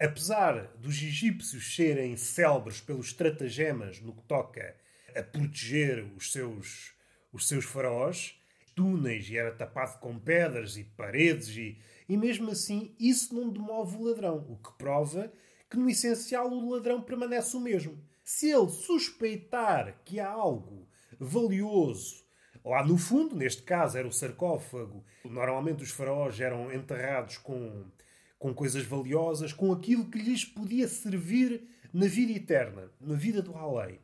apesar 0.00 0.68
dos 0.76 0.96
egípcios 1.02 1.74
serem 1.74 2.16
célebres 2.16 2.80
pelos 2.80 3.06
estratagemas 3.08 4.00
no 4.00 4.14
que 4.14 4.22
toca 4.22 4.76
a 5.16 5.22
proteger 5.22 6.04
os 6.16 6.30
seus, 6.32 6.94
os 7.32 7.48
seus 7.48 7.64
faraós, 7.64 8.38
túneis 8.74 9.28
e 9.28 9.36
era 9.36 9.50
tapado 9.50 9.98
com 9.98 10.16
pedras 10.16 10.76
e 10.76 10.84
paredes 10.84 11.48
e, 11.56 11.76
e 12.08 12.16
mesmo 12.16 12.50
assim 12.50 12.94
isso 12.98 13.34
não 13.34 13.50
demove 13.50 13.96
o 13.96 14.04
ladrão, 14.04 14.46
o 14.48 14.56
que 14.56 14.76
prova 14.78 15.32
que 15.68 15.76
no 15.76 15.90
essencial 15.90 16.50
o 16.50 16.70
ladrão 16.70 17.02
permanece 17.02 17.56
o 17.56 17.60
mesmo. 17.60 17.98
Se 18.24 18.50
ele 18.50 18.68
suspeitar 18.70 20.00
que 20.04 20.18
há 20.18 20.28
algo 20.28 20.88
valioso 21.18 22.24
lá 22.64 22.84
no 22.84 22.98
fundo, 22.98 23.36
neste 23.36 23.62
caso 23.62 23.96
era 23.96 24.06
o 24.06 24.12
sarcófago, 24.12 25.04
normalmente 25.24 25.82
os 25.82 25.90
faraós 25.90 26.38
eram 26.40 26.72
enterrados 26.72 27.38
com, 27.38 27.84
com 28.38 28.54
coisas 28.54 28.84
valiosas, 28.84 29.52
com 29.52 29.72
aquilo 29.72 30.10
que 30.10 30.18
lhes 30.18 30.44
podia 30.44 30.86
servir 30.88 31.62
na 31.92 32.06
vida 32.06 32.32
eterna, 32.32 32.90
na 33.00 33.14
vida 33.14 33.40
do 33.40 33.56
além. 33.56 33.98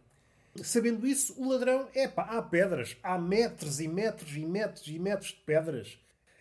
Sabendo 0.63 1.07
isso, 1.07 1.35
o 1.37 1.49
ladrão, 1.49 1.89
é 1.95 2.05
há 2.17 2.41
pedras, 2.41 2.97
há 3.03 3.19
metros 3.19 3.81
e 3.81 3.89
metros 3.89 4.37
e 4.37 4.47
metros 4.47 4.87
e 4.87 4.99
metros 4.99 5.31
de 5.31 5.41
pedras. 5.45 5.99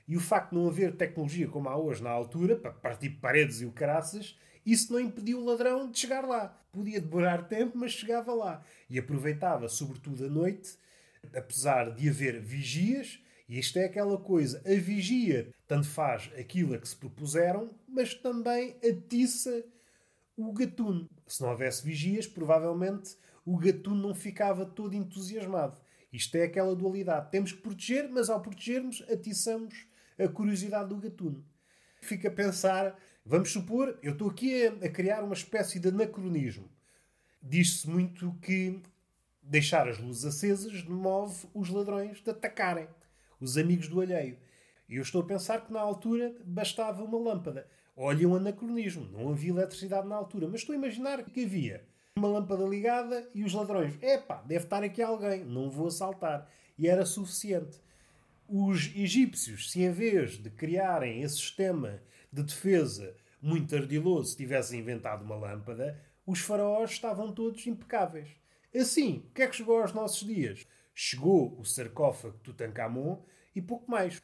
E 0.08 0.18
o 0.18 0.20
facto 0.20 0.50
de 0.50 0.56
não 0.56 0.68
haver 0.68 0.96
tecnologia 0.96 1.48
como 1.48 1.70
há 1.70 1.78
hoje 1.78 2.04
na 2.04 2.10
altura, 2.10 2.56
para 2.56 2.72
partir 2.72 3.10
paredes 3.10 3.62
e 3.62 3.66
o 3.66 3.72
caraças, 3.72 4.38
isso 4.66 4.92
não 4.92 5.00
impediu 5.00 5.40
o 5.40 5.46
ladrão 5.46 5.90
de 5.90 6.00
chegar 6.00 6.26
lá. 6.26 6.48
Podia 6.72 7.00
demorar 7.00 7.48
tempo, 7.48 7.78
mas 7.78 7.92
chegava 7.92 8.34
lá. 8.34 8.64
E 8.90 8.98
aproveitava, 8.98 9.68
sobretudo 9.68 10.26
à 10.26 10.30
noite, 10.30 10.78
apesar 11.36 11.92
de 11.92 12.10
haver 12.10 12.42
vigias, 12.42 13.20
e 13.48 13.60
isto 13.60 13.78
é 13.78 13.86
aquela 13.86 14.18
coisa, 14.18 14.62
a 14.66 14.76
vigia 14.76 15.54
tanto 15.68 15.88
faz 15.88 16.32
aquilo 16.38 16.74
a 16.74 16.78
que 16.78 16.88
se 16.88 16.96
propuseram, 16.96 17.70
mas 17.88 18.14
também 18.14 18.76
atiça 18.84 19.64
o 20.36 20.52
gatuno. 20.54 21.10
Se 21.28 21.42
não 21.42 21.50
houvesse 21.50 21.84
vigias, 21.84 22.26
provavelmente 22.26 23.16
o 23.46 23.58
gatuno 23.58 24.08
não 24.08 24.16
ficava 24.16 24.66
todo 24.66 24.96
entusiasmado. 24.96 25.78
Isto 26.12 26.36
é 26.36 26.44
aquela 26.44 26.76
dualidade. 26.76 27.32
Temos 27.32 27.52
que 27.52 27.62
proteger, 27.62 28.10
mas 28.10 28.30
ao 28.30 28.42
protegermos, 28.42 29.04
atiçamos 29.10 29.88
a 30.20 30.27
curiosidade 30.27 30.89
do 30.89 30.98
gatuno. 30.98 31.43
Fica 32.01 32.27
a 32.27 32.32
pensar, 32.32 32.98
vamos 33.25 33.51
supor, 33.51 33.98
eu 34.01 34.13
estou 34.13 34.29
aqui 34.29 34.67
a, 34.67 34.86
a 34.86 34.89
criar 34.89 35.24
uma 35.24 35.34
espécie 35.34 35.79
de 35.79 35.89
anacronismo. 35.89 36.70
Diz-se 37.41 37.89
muito 37.89 38.34
que 38.41 38.82
deixar 39.41 39.88
as 39.88 40.00
luzes 40.00 40.25
acesas 40.25 40.84
move 40.84 41.48
os 41.53 41.70
ladrões 41.70 42.22
de 42.22 42.29
atacarem 42.29 42.88
os 43.39 43.58
amigos 43.58 43.88
do 43.88 44.00
alheio. 44.00 44.38
E 44.88 44.96
eu 44.96 45.01
estou 45.01 45.22
a 45.22 45.25
pensar 45.25 45.65
que 45.65 45.74
na 45.74 45.79
altura 45.79 46.36
bastava 46.46 47.03
uma 47.03 47.17
lâmpada. 47.17 47.67
Olha 47.96 48.27
um 48.27 48.36
anacronismo, 48.36 49.05
não 49.12 49.29
havia 49.29 49.51
eletricidade 49.51 50.08
na 50.08 50.15
altura, 50.15 50.48
mas 50.48 50.62
estou 50.62 50.74
a 50.74 50.77
imaginar 50.77 51.24
que 51.24 51.43
havia 51.43 51.86
uma 52.15 52.27
lâmpada 52.27 52.63
ligada 52.65 53.27
e 53.34 53.43
os 53.43 53.53
ladrões. 53.53 54.01
Epá, 54.01 54.41
deve 54.46 54.65
estar 54.65 54.84
aqui 54.84 55.01
alguém, 55.01 55.43
não 55.43 55.70
vou 55.70 55.88
assaltar. 55.88 56.48
E 56.77 56.88
era 56.88 57.05
suficiente. 57.05 57.79
Os 58.48 58.92
egípcios, 58.96 59.72
se 59.72 59.82
em 59.82 59.92
vez 59.92 60.38
de 60.38 60.50
criarem 60.50 61.22
esse 61.22 61.38
sistema 61.38 62.02
de 62.32 62.44
defesa 62.44 63.16
muito 63.42 63.76
ardiloso, 63.76 64.36
tivessem 64.36 64.80
inventado 64.80 65.24
uma 65.24 65.36
lâmpada, 65.36 66.00
os 66.26 66.40
faraós 66.40 66.92
estavam 66.92 67.32
todos 67.34 67.66
impecáveis. 67.68 68.30
Assim, 68.76 69.26
o 69.30 69.34
que 69.34 69.42
é 69.42 69.48
que 69.48 69.56
chegou 69.56 69.82
aos 69.82 69.94
nossos 69.94 70.26
dias? 70.26 70.66
Chegou 70.94 71.60
o 71.60 71.66
sarcófago 71.66 72.38
de 72.38 72.44
Tutankhamon 72.44 73.22
e 73.56 73.62
pouco 73.62 73.90
mais. 73.90 74.22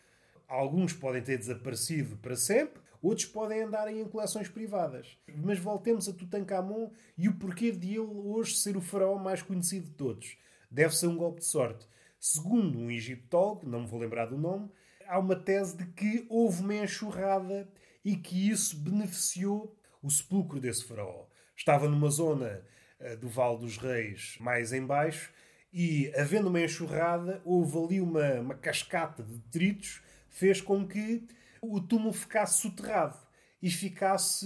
Alguns 0.48 0.94
podem 0.94 1.22
ter 1.22 1.38
desaparecido 1.38 2.18
para 2.18 2.36
sempre, 2.36 2.82
outros 3.02 3.28
podem 3.28 3.62
andar 3.62 3.88
em 3.88 4.04
coleções 4.06 4.50
privadas. 4.50 5.18
Mas 5.36 5.60
voltemos 5.60 6.10
a 6.10 6.14
Tutankhamon 6.14 6.90
e 7.18 7.30
o 7.30 7.36
porquê 7.36 7.72
de 7.72 7.90
ele 7.90 8.00
hoje 8.00 8.56
ser 8.56 8.76
o 8.76 8.82
faraó 8.82 9.18
mais 9.18 9.42
conhecido 9.42 9.88
de 9.88 9.94
todos. 9.94 10.38
Deve 10.72 10.96
ser 10.96 11.08
um 11.08 11.18
golpe 11.18 11.40
de 11.40 11.46
sorte. 11.46 11.88
Segundo 12.20 12.78
um 12.78 12.92
egiptólogo, 12.92 13.68
não 13.68 13.82
me 13.82 13.88
vou 13.88 14.00
lembrar 14.00 14.26
do 14.26 14.38
nome, 14.38 14.70
há 15.08 15.18
uma 15.18 15.38
tese 15.38 15.78
de 15.78 15.86
que 15.86 16.26
houve 16.30 16.62
uma 16.62 16.76
enxurrada 16.76 17.68
e 18.04 18.18
que 18.18 18.50
isso 18.50 18.78
beneficiou 18.78 19.76
o 20.04 20.10
sepulcro 20.10 20.60
desse 20.60 20.84
faraó. 20.86 21.26
Estava 21.56 21.88
numa 21.88 22.10
zona 22.10 22.62
uh, 23.00 23.18
do 23.18 23.30
Vale 23.30 23.60
dos 23.60 23.78
Reis 23.78 24.38
mais 24.40 24.74
em 24.74 24.86
baixo 24.86 25.32
e, 25.72 26.12
havendo 26.16 26.50
uma 26.50 26.62
enxurrada, 26.62 27.42
houve 27.46 27.78
ali 27.78 28.02
uma, 28.02 28.34
uma 28.42 28.56
cascata 28.56 29.24
de 29.24 29.38
detritos, 29.38 30.02
fez 30.30 30.60
com 30.60 30.86
que 30.86 31.26
o 31.62 31.80
túmulo 31.80 32.14
ficasse 32.14 32.62
soterrado 32.62 33.18
e 33.62 33.70
ficasse 33.70 34.46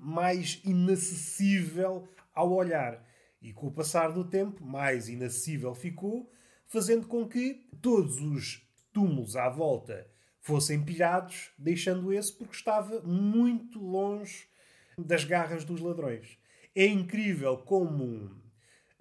mais 0.00 0.60
inacessível 0.64 2.08
ao 2.34 2.52
olhar. 2.52 3.04
E 3.40 3.52
com 3.52 3.66
o 3.66 3.72
passar 3.72 4.12
do 4.12 4.24
tempo, 4.24 4.64
mais 4.64 5.08
inacessível 5.08 5.74
ficou, 5.74 6.30
fazendo 6.72 7.06
com 7.06 7.28
que 7.28 7.68
todos 7.82 8.18
os 8.18 8.66
túmulos 8.92 9.36
à 9.36 9.48
volta 9.48 10.10
fossem 10.40 10.82
pilhados, 10.82 11.50
deixando 11.58 12.12
esse 12.12 12.32
porque 12.32 12.56
estava 12.56 13.00
muito 13.02 13.78
longe 13.78 14.48
das 14.96 15.24
garras 15.24 15.64
dos 15.64 15.80
ladrões. 15.80 16.38
É 16.74 16.86
incrível 16.86 17.58
como 17.58 18.30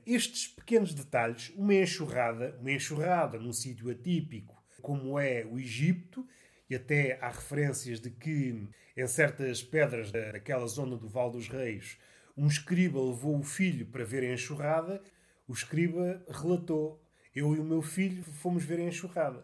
estes 0.05 0.47
pequenos 0.47 0.93
detalhes, 0.93 1.53
uma 1.55 1.73
enxurrada, 1.73 2.57
uma 2.59 2.71
enxurrada 2.71 3.39
num 3.39 3.53
sítio 3.53 3.89
atípico 3.89 4.61
como 4.81 5.17
é 5.17 5.45
o 5.45 5.59
Egito, 5.59 6.27
e 6.69 6.75
até 6.75 7.19
há 7.21 7.29
referências 7.29 7.99
de 7.99 8.09
que 8.09 8.67
em 8.97 9.07
certas 9.07 9.63
pedras 9.63 10.11
daquela 10.11 10.67
zona 10.67 10.97
do 10.97 11.07
Val 11.07 11.29
dos 11.29 11.47
Reis, 11.47 11.97
um 12.35 12.47
escriba 12.47 12.99
levou 12.99 13.39
o 13.39 13.43
filho 13.43 13.85
para 13.85 14.03
ver 14.03 14.23
a 14.23 14.33
enxurrada. 14.33 15.01
O 15.47 15.53
escriba 15.53 16.23
relatou: 16.27 17.00
Eu 17.35 17.55
e 17.55 17.59
o 17.59 17.63
meu 17.63 17.81
filho 17.81 18.23
fomos 18.23 18.63
ver 18.63 18.79
a 18.79 18.83
enxurrada. 18.83 19.43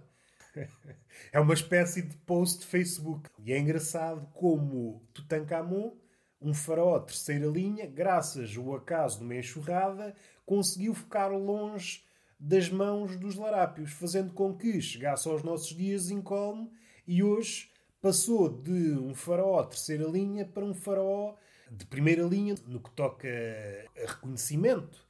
é 1.32 1.40
uma 1.40 1.54
espécie 1.54 2.02
de 2.02 2.16
post 2.18 2.60
de 2.60 2.66
Facebook. 2.66 3.30
E 3.40 3.54
é 3.54 3.58
engraçado 3.58 4.28
como 4.34 5.02
Tutankhamon, 5.14 5.94
um 6.42 6.54
faraó 6.54 7.00
terceira 7.00 7.48
linha, 7.48 7.86
graças 7.88 8.56
ao 8.58 8.76
acaso 8.76 9.20
de 9.20 9.24
uma 9.24 9.36
enxurrada, 9.36 10.16
conseguiu 10.46 10.94
ficar 10.94 11.28
longe 11.28 12.04
das 12.40 12.70
mãos 12.70 13.16
dos 13.16 13.36
larápios, 13.36 13.92
fazendo 13.92 14.34
com 14.34 14.56
que 14.56 14.80
chegasse 14.82 15.28
aos 15.28 15.42
nossos 15.42 15.76
dias 15.76 16.12
incólume 16.12 16.70
e 17.08 17.24
hoje 17.24 17.72
passou 18.02 18.50
de 18.50 18.92
um 18.92 19.16
faraó 19.16 19.64
terceira 19.64 20.06
linha 20.06 20.46
para 20.46 20.64
um 20.64 20.74
faraó 20.74 21.36
de 21.72 21.86
primeira 21.86 22.24
linha 22.24 22.56
no 22.68 22.80
que 22.80 22.92
toca 22.92 23.28
a 23.28 24.12
reconhecimento. 24.12 25.06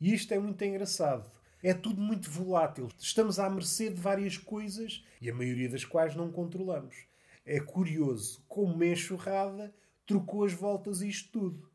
E 0.00 0.14
isto 0.14 0.32
é 0.32 0.38
muito 0.38 0.62
engraçado. 0.64 1.37
É 1.62 1.74
tudo 1.74 2.00
muito 2.00 2.30
volátil. 2.30 2.88
Estamos 2.98 3.38
à 3.38 3.50
mercê 3.50 3.90
de 3.90 4.00
várias 4.00 4.36
coisas 4.36 5.04
e 5.20 5.28
a 5.28 5.34
maioria 5.34 5.68
das 5.68 5.84
quais 5.84 6.14
não 6.14 6.30
controlamos. 6.30 7.06
É 7.44 7.58
curioso 7.58 8.44
como 8.46 8.74
uma 8.74 8.86
enxurrada 8.86 9.74
trocou 10.06 10.44
as 10.44 10.52
voltas 10.52 11.02
isto 11.02 11.30
tudo. 11.32 11.70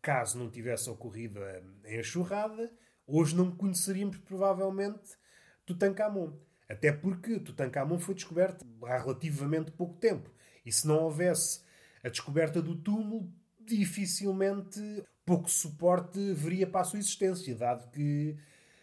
Caso 0.00 0.38
não 0.38 0.50
tivesse 0.50 0.88
ocorrido 0.90 1.40
a 1.42 1.94
enxurrada, 1.94 2.72
hoje 3.06 3.34
não 3.34 3.50
conheceríamos 3.50 4.18
provavelmente 4.18 5.16
Tutankhamon. 5.64 6.32
Até 6.68 6.92
porque 6.92 7.40
Tutankhamon 7.40 7.98
foi 7.98 8.14
descoberto 8.14 8.64
há 8.84 8.98
relativamente 8.98 9.70
pouco 9.70 9.94
tempo. 9.98 10.30
E 10.64 10.72
se 10.72 10.86
não 10.86 11.02
houvesse 11.04 11.62
a 12.04 12.08
descoberta 12.08 12.60
do 12.60 12.76
túmulo, 12.76 13.32
dificilmente 13.60 14.80
pouco 15.24 15.50
suporte 15.50 16.18
viria 16.34 16.66
para 16.66 16.80
a 16.80 16.84
sua 16.84 16.98
existência, 16.98 17.54
dado 17.54 17.90
que 17.90 18.36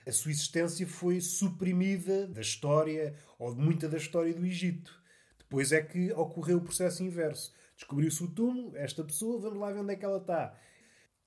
a 0.10 0.12
sua 0.12 0.32
existência 0.32 0.88
foi 0.88 1.22
suprimida 1.22 2.28
da 2.28 2.42
história 2.42 3.16
ou 3.38 3.54
de 3.54 3.62
muita 3.62 3.88
da 3.88 3.98
história 3.98 4.34
do 4.34 4.46
Egito. 4.46 5.00
Depois 5.38 5.72
é 5.72 5.82
que 5.82 6.12
ocorreu 6.14 6.58
o 6.58 6.62
processo 6.62 7.04
inverso. 7.04 7.54
Descobriu-se 7.76 8.24
o 8.24 8.28
túmulo, 8.28 8.76
esta 8.76 9.04
pessoa, 9.04 9.40
vamos 9.40 9.60
lá 9.60 9.72
ver 9.72 9.80
onde 9.80 9.94
é 9.94 9.96
que 9.96 10.04
ela 10.04 10.18
está. 10.18 10.60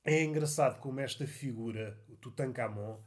É 0.04 0.22
engraçado 0.24 0.80
como 0.80 0.98
esta 0.98 1.26
figura, 1.28 1.96
o 2.08 2.16
Tutankhamon, 2.16 3.00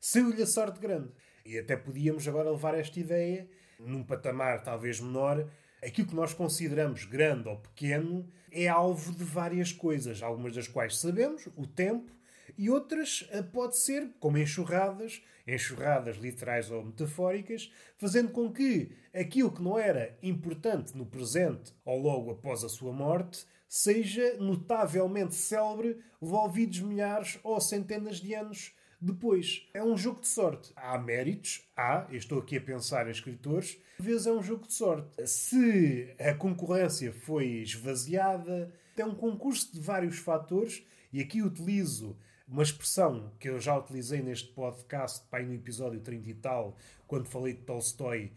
saiu-lhe 0.00 0.42
a 0.42 0.46
sorte 0.46 0.80
grande. 0.80 1.12
E 1.46 1.56
até 1.56 1.76
podíamos 1.76 2.26
agora 2.26 2.50
levar 2.50 2.74
esta 2.74 2.98
ideia 2.98 3.48
num 3.78 4.02
patamar 4.02 4.64
talvez 4.64 5.00
menor. 5.00 5.48
Aquilo 5.80 6.08
que 6.08 6.14
nós 6.14 6.34
consideramos 6.34 7.04
grande 7.04 7.48
ou 7.48 7.56
pequeno 7.56 8.28
é 8.50 8.66
alvo 8.66 9.14
de 9.14 9.22
várias 9.22 9.72
coisas, 9.72 10.22
algumas 10.22 10.54
das 10.54 10.66
quais 10.66 10.98
sabemos, 10.98 11.48
o 11.56 11.68
tempo, 11.68 12.12
e 12.56 12.70
outras 12.70 13.28
eh, 13.30 13.42
pode 13.42 13.76
ser 13.76 14.10
como 14.18 14.38
enxurradas, 14.38 15.22
enxurradas 15.46 16.16
literais 16.16 16.70
ou 16.70 16.84
metafóricas, 16.84 17.72
fazendo 17.98 18.30
com 18.30 18.52
que 18.52 18.92
aquilo 19.14 19.50
que 19.50 19.62
não 19.62 19.78
era 19.78 20.16
importante 20.22 20.96
no 20.96 21.06
presente 21.06 21.72
ou 21.84 21.98
logo 22.00 22.30
após 22.30 22.64
a 22.64 22.68
sua 22.68 22.92
morte 22.92 23.46
seja 23.68 24.36
notavelmente 24.38 25.34
célebre, 25.34 25.98
envolvidos 26.20 26.80
milhares 26.80 27.38
ou 27.42 27.60
centenas 27.60 28.16
de 28.16 28.34
anos 28.34 28.74
depois. 29.00 29.68
É 29.72 29.82
um 29.82 29.96
jogo 29.96 30.20
de 30.20 30.28
sorte. 30.28 30.72
Há 30.76 30.98
méritos, 30.98 31.62
há, 31.76 32.06
eu 32.10 32.18
estou 32.18 32.40
aqui 32.40 32.56
a 32.56 32.60
pensar 32.60 33.06
em 33.06 33.12
escritores, 33.12 33.78
às 33.98 34.04
vezes 34.04 34.26
é 34.26 34.32
um 34.32 34.42
jogo 34.42 34.66
de 34.66 34.74
sorte. 34.74 35.26
Se 35.26 36.14
a 36.18 36.34
concorrência 36.34 37.12
foi 37.12 37.46
esvaziada, 37.62 38.72
é 38.96 39.04
um 39.04 39.14
concurso 39.14 39.72
de 39.72 39.80
vários 39.80 40.18
fatores, 40.18 40.84
e 41.12 41.20
aqui 41.20 41.42
utilizo 41.42 42.16
uma 42.46 42.62
expressão 42.62 43.32
que 43.38 43.48
eu 43.48 43.60
já 43.60 43.76
utilizei 43.76 44.22
neste 44.22 44.48
podcast, 44.48 45.26
pai, 45.28 45.44
no 45.44 45.54
episódio 45.54 46.00
30 46.00 46.30
e 46.30 46.34
tal, 46.34 46.76
quando 47.06 47.26
falei 47.26 47.54
de 47.54 47.62
Tolstói, 47.62 48.32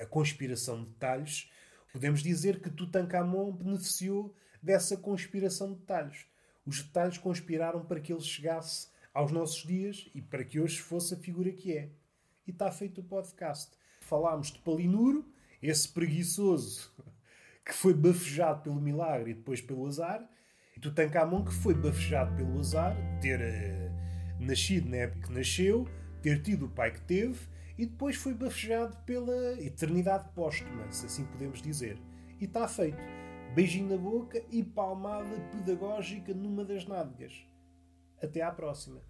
a 0.00 0.06
conspiração 0.06 0.82
de 0.82 0.90
detalhes. 0.90 1.50
Podemos 1.92 2.22
dizer 2.22 2.60
que 2.60 2.70
Tutankhamon 2.70 3.52
beneficiou 3.52 4.34
dessa 4.62 4.96
conspiração 4.96 5.72
de 5.72 5.80
detalhes. 5.80 6.26
Os 6.66 6.82
detalhes 6.82 7.18
conspiraram 7.18 7.84
para 7.84 8.00
que 8.00 8.12
ele 8.12 8.22
chegasse 8.22 8.88
aos 9.12 9.32
nossos 9.32 9.66
dias 9.66 10.08
e 10.14 10.20
para 10.20 10.44
que 10.44 10.60
hoje 10.60 10.78
fosse 10.78 11.14
a 11.14 11.18
figura 11.18 11.50
que 11.52 11.76
é. 11.76 11.90
E 12.46 12.50
está 12.50 12.70
feito 12.70 13.00
o 13.00 13.04
podcast. 13.04 13.72
Falámos 14.00 14.50
de 14.50 14.58
Palinuro, 14.60 15.24
esse 15.62 15.88
preguiçoso 15.88 16.92
que 17.64 17.72
foi 17.72 17.94
bafejado 17.94 18.62
pelo 18.62 18.80
milagre 18.80 19.30
e 19.30 19.34
depois 19.34 19.60
pelo 19.60 19.86
azar, 19.86 20.28
Tutankhamon 20.78 21.44
que 21.44 21.52
foi 21.52 21.74
bafejado 21.74 22.34
pelo 22.36 22.58
azar, 22.58 22.96
ter 23.20 23.40
uh, 23.40 24.44
nascido 24.44 24.88
na 24.88 24.96
época 24.96 25.28
que 25.28 25.32
nasceu, 25.32 25.88
ter 26.22 26.42
tido 26.42 26.66
o 26.66 26.70
pai 26.70 26.92
que 26.92 27.00
teve, 27.02 27.38
e 27.76 27.86
depois 27.86 28.16
foi 28.16 28.34
bafejado 28.34 28.96
pela 29.04 29.60
eternidade 29.60 30.28
póstuma, 30.34 30.90
se 30.90 31.06
assim 31.06 31.24
podemos 31.24 31.62
dizer. 31.62 31.98
E 32.40 32.44
está 32.44 32.66
feito 32.66 32.98
beijinho 33.54 33.88
na 33.88 33.96
boca 33.96 34.42
e 34.50 34.62
palmada 34.62 35.40
pedagógica 35.50 36.34
numa 36.34 36.64
das 36.64 36.86
nádegas. 36.86 37.44
Até 38.22 38.42
à 38.42 38.50
próxima. 38.50 39.00